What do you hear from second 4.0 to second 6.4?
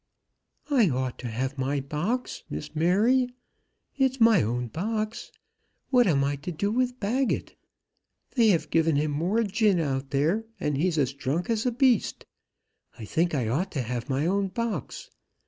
my own box. What am I